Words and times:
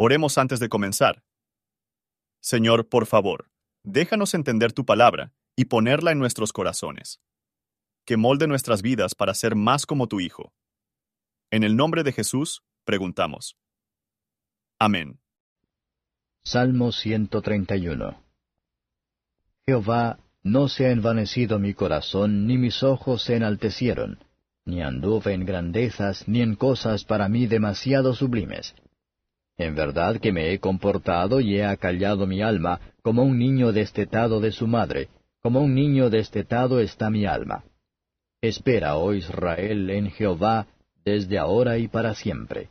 Oremos 0.00 0.38
antes 0.38 0.60
de 0.60 0.68
comenzar. 0.68 1.24
Señor, 2.40 2.88
por 2.88 3.06
favor, 3.06 3.50
déjanos 3.82 4.32
entender 4.34 4.72
tu 4.72 4.86
palabra 4.86 5.32
y 5.56 5.64
ponerla 5.64 6.12
en 6.12 6.20
nuestros 6.20 6.52
corazones. 6.52 7.20
Que 8.04 8.16
molde 8.16 8.46
nuestras 8.46 8.80
vidas 8.80 9.16
para 9.16 9.34
ser 9.34 9.56
más 9.56 9.86
como 9.86 10.06
tu 10.06 10.20
Hijo. 10.20 10.52
En 11.50 11.64
el 11.64 11.74
nombre 11.74 12.04
de 12.04 12.12
Jesús, 12.12 12.62
preguntamos. 12.84 13.56
Amén. 14.78 15.18
Salmo 16.44 16.92
131 16.92 18.22
Jehová, 19.66 20.20
no 20.44 20.68
se 20.68 20.86
ha 20.86 20.92
envanecido 20.92 21.58
mi 21.58 21.74
corazón, 21.74 22.46
ni 22.46 22.56
mis 22.56 22.84
ojos 22.84 23.24
se 23.24 23.34
enaltecieron, 23.34 24.24
ni 24.64 24.80
anduve 24.80 25.32
en 25.32 25.44
grandezas, 25.44 26.28
ni 26.28 26.40
en 26.40 26.54
cosas 26.54 27.04
para 27.04 27.28
mí 27.28 27.48
demasiado 27.48 28.14
sublimes. 28.14 28.76
En 29.58 29.74
verdad 29.74 30.20
que 30.20 30.32
me 30.32 30.52
he 30.52 30.60
comportado 30.60 31.40
y 31.40 31.56
he 31.56 31.64
acallado 31.64 32.28
mi 32.28 32.42
alma, 32.42 32.80
como 33.02 33.24
un 33.24 33.38
niño 33.38 33.72
destetado 33.72 34.40
de 34.40 34.52
su 34.52 34.68
madre, 34.68 35.10
como 35.40 35.60
un 35.60 35.74
niño 35.74 36.10
destetado 36.10 36.78
está 36.78 37.10
mi 37.10 37.26
alma. 37.26 37.64
Espera, 38.40 38.96
oh 38.96 39.14
Israel, 39.14 39.90
en 39.90 40.10
Jehová, 40.10 40.68
desde 41.04 41.38
ahora 41.38 41.76
y 41.78 41.88
para 41.88 42.14
siempre. 42.14 42.70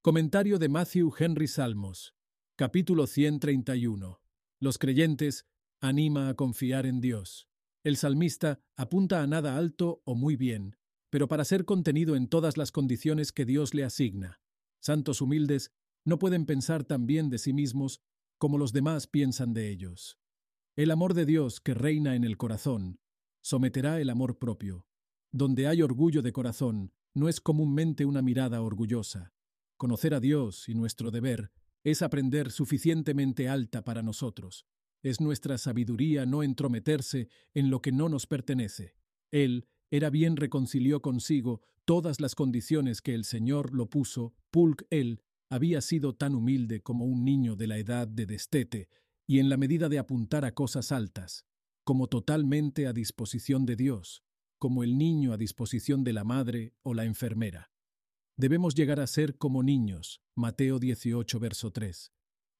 Comentario 0.00 0.60
de 0.60 0.68
Matthew 0.68 1.12
Henry 1.18 1.48
Salmos, 1.48 2.14
capítulo 2.54 3.08
131. 3.08 4.20
Los 4.60 4.78
creyentes 4.78 5.44
anima 5.80 6.28
a 6.28 6.34
confiar 6.34 6.86
en 6.86 7.00
Dios. 7.00 7.48
El 7.82 7.96
salmista 7.96 8.60
apunta 8.76 9.22
a 9.22 9.26
nada 9.26 9.56
alto 9.56 10.02
o 10.04 10.14
muy 10.14 10.36
bien, 10.36 10.76
pero 11.10 11.26
para 11.26 11.44
ser 11.44 11.64
contenido 11.64 12.14
en 12.14 12.28
todas 12.28 12.56
las 12.56 12.70
condiciones 12.70 13.32
que 13.32 13.44
Dios 13.44 13.74
le 13.74 13.82
asigna. 13.82 14.40
Santos 14.80 15.20
humildes 15.20 15.72
no 16.04 16.18
pueden 16.18 16.46
pensar 16.46 16.84
tan 16.84 17.06
bien 17.06 17.30
de 17.30 17.38
sí 17.38 17.52
mismos 17.52 18.00
como 18.38 18.58
los 18.58 18.72
demás 18.72 19.06
piensan 19.06 19.52
de 19.52 19.68
ellos. 19.68 20.18
El 20.76 20.90
amor 20.90 21.14
de 21.14 21.26
Dios 21.26 21.60
que 21.60 21.74
reina 21.74 22.14
en 22.14 22.24
el 22.24 22.36
corazón 22.36 23.00
someterá 23.40 24.00
el 24.00 24.10
amor 24.10 24.38
propio. 24.38 24.86
Donde 25.32 25.66
hay 25.66 25.82
orgullo 25.82 26.22
de 26.22 26.32
corazón, 26.32 26.92
no 27.14 27.28
es 27.28 27.40
comúnmente 27.40 28.04
una 28.04 28.22
mirada 28.22 28.62
orgullosa. 28.62 29.32
Conocer 29.76 30.14
a 30.14 30.20
Dios 30.20 30.68
y 30.68 30.74
nuestro 30.74 31.10
deber 31.10 31.50
es 31.84 32.02
aprender 32.02 32.50
suficientemente 32.50 33.48
alta 33.48 33.84
para 33.84 34.02
nosotros. 34.02 34.66
Es 35.02 35.20
nuestra 35.20 35.58
sabiduría 35.58 36.26
no 36.26 36.42
entrometerse 36.42 37.28
en 37.54 37.70
lo 37.70 37.80
que 37.82 37.92
no 37.92 38.08
nos 38.08 38.26
pertenece. 38.26 38.94
Él 39.30 39.66
era 39.90 40.10
bien 40.10 40.36
reconcilió 40.36 41.00
consigo 41.00 41.62
todas 41.84 42.20
las 42.20 42.34
condiciones 42.34 43.00
que 43.00 43.14
el 43.14 43.24
Señor 43.24 43.74
lo 43.74 43.88
puso, 43.88 44.34
Pulk 44.50 44.86
él 44.90 45.22
había 45.50 45.80
sido 45.80 46.14
tan 46.14 46.34
humilde 46.34 46.82
como 46.82 47.06
un 47.06 47.24
niño 47.24 47.56
de 47.56 47.66
la 47.66 47.78
edad 47.78 48.06
de 48.06 48.26
destete, 48.26 48.88
y 49.26 49.38
en 49.38 49.48
la 49.48 49.56
medida 49.56 49.88
de 49.88 49.98
apuntar 49.98 50.44
a 50.44 50.52
cosas 50.52 50.92
altas, 50.92 51.46
como 51.84 52.06
totalmente 52.08 52.86
a 52.86 52.92
disposición 52.92 53.64
de 53.64 53.76
Dios, 53.76 54.22
como 54.58 54.82
el 54.82 54.98
niño 54.98 55.32
a 55.32 55.36
disposición 55.36 56.04
de 56.04 56.12
la 56.12 56.24
madre 56.24 56.74
o 56.82 56.92
la 56.92 57.04
enfermera. 57.04 57.70
Debemos 58.36 58.74
llegar 58.74 59.00
a 59.00 59.06
ser 59.06 59.36
como 59.36 59.62
niños, 59.62 60.20
Mateo 60.34 60.78
18, 60.78 61.40
verso 61.40 61.70
3. 61.72 62.12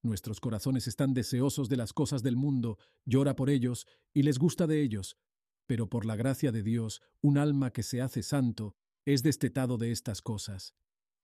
Nuestros 0.03 0.41
corazones 0.41 0.87
están 0.87 1.13
deseosos 1.13 1.69
de 1.69 1.77
las 1.77 1.93
cosas 1.93 2.23
del 2.23 2.37
mundo, 2.37 2.79
llora 3.05 3.37
por 3.37 3.51
ellos 3.51 3.87
y 4.15 4.23
les 4.23 4.39
gusta 4.39 4.67
de 4.67 4.83
ellos, 4.83 5.17
pero 5.69 5.91
por 5.91 6.07
la 6.07 6.17
gracia 6.17 6.51
de 6.51 6.63
Dios, 6.63 7.03
un 7.21 7.37
alma 7.37 7.73
que 7.75 7.83
se 7.83 8.01
hace 8.01 8.23
santo 8.23 8.75
es 9.05 9.23
destetado 9.23 9.77
de 9.77 9.93
estas 9.93 10.23
cosas. 10.23 10.75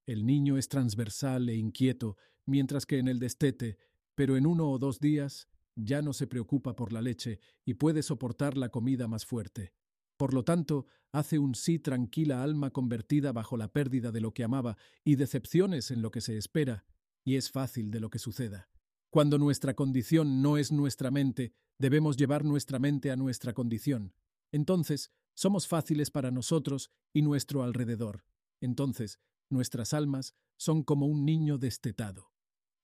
El 0.06 0.27
niño 0.27 0.59
es 0.59 0.69
transversal 0.69 1.48
e 1.48 1.56
inquieto, 1.56 2.19
mientras 2.45 2.84
que 2.84 2.98
en 2.98 3.09
el 3.09 3.19
destete, 3.19 3.78
pero 4.14 4.36
en 4.36 4.47
uno 4.47 4.70
o 4.70 4.78
dos 4.78 5.01
días, 5.01 5.48
ya 5.77 6.03
no 6.03 6.12
se 6.12 6.27
preocupa 6.27 6.77
por 6.77 6.92
la 6.92 7.01
leche 7.01 7.41
y 7.64 7.75
puede 7.75 8.03
soportar 8.03 8.59
la 8.59 8.69
comida 8.69 9.09
más 9.09 9.24
fuerte. 9.24 9.73
Por 10.18 10.35
lo 10.35 10.45
tanto, 10.45 10.86
hace 11.11 11.39
un 11.39 11.55
sí 11.55 11.79
tranquila 11.79 12.42
alma 12.42 12.70
convertida 12.70 13.33
bajo 13.33 13.57
la 13.57 13.73
pérdida 13.73 14.13
de 14.13 14.20
lo 14.20 14.35
que 14.35 14.45
amaba 14.45 14.77
y 15.05 15.17
decepciones 15.17 15.91
en 15.91 16.02
lo 16.02 16.11
que 16.11 16.20
se 16.20 16.36
espera, 16.36 16.85
y 17.24 17.36
es 17.36 17.51
fácil 17.51 17.91
de 17.91 18.01
lo 18.01 18.11
que 18.11 18.18
suceda. 18.18 18.68
Cuando 19.08 19.39
nuestra 19.39 19.73
condición 19.73 20.42
no 20.42 20.58
es 20.58 20.70
nuestra 20.70 21.11
mente, 21.11 21.55
debemos 21.79 22.18
llevar 22.18 22.45
nuestra 22.45 22.79
mente 22.79 23.11
a 23.11 23.17
nuestra 23.17 23.55
condición. 23.55 24.13
Entonces, 24.55 25.11
somos 25.35 25.67
fáciles 25.67 26.13
para 26.13 26.31
nosotros 26.31 26.92
y 27.13 27.23
nuestro 27.23 27.65
alrededor. 27.65 28.25
Entonces, 28.61 29.19
nuestras 29.51 29.92
almas 29.92 30.37
son 30.57 30.85
como 30.85 31.07
un 31.07 31.25
niño 31.25 31.59
destetado. 31.59 32.31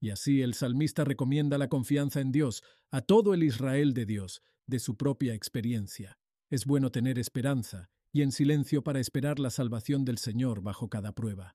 Y 0.01 0.11
así 0.11 0.43
el 0.43 0.55
salmista 0.55 1.05
recomienda 1.05 1.59
la 1.59 1.69
confianza 1.69 2.21
en 2.21 2.33
Dios 2.33 2.65
a 2.91 3.03
todo 3.03 3.35
el 3.35 3.45
Israel 3.45 3.95
de 3.95 4.05
Dios, 4.05 4.43
de 4.67 4.81
su 4.81 4.97
propia 4.97 5.33
experiencia. 5.33 6.19
Es 6.51 6.67
bueno 6.67 6.91
tener 6.91 7.21
esperanza 7.21 7.89
y 8.11 8.23
en 8.23 8.33
silencio 8.33 8.83
para 8.83 8.99
esperar 8.99 9.39
la 9.39 9.51
salvación 9.51 10.05
del 10.05 10.19
Señor 10.19 10.63
bajo 10.63 10.89
cada 10.89 11.13
prueba. 11.13 11.55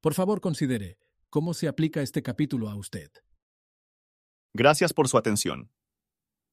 Por 0.00 0.14
favor, 0.14 0.40
considere 0.40 0.98
cómo 1.30 1.54
se 1.54 1.68
aplica 1.68 2.02
este 2.02 2.24
capítulo 2.24 2.68
a 2.68 2.74
usted. 2.74 3.12
Gracias 4.52 4.92
por 4.92 5.06
su 5.06 5.16
atención. 5.16 5.70